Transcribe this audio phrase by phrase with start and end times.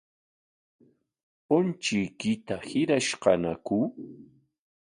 [1.45, 3.77] ¿Punchuykita hirashqañaku?